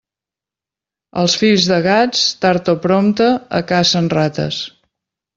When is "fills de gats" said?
1.41-2.23